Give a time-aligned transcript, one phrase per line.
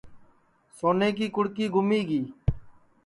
[0.77, 2.21] سونے کی کُڑکی گُمی گی